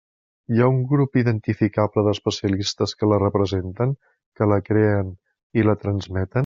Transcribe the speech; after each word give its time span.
Hi 0.53 0.61
ha 0.63 0.69
un 0.75 0.79
grup 0.91 1.19
identificable 1.21 2.05
d'especialistes 2.07 2.97
que 3.01 3.11
la 3.13 3.21
representen, 3.25 3.97
que 4.39 4.51
la 4.55 4.61
creen 4.71 5.15
i 5.63 5.71
la 5.71 5.81
transmeten? 5.87 6.39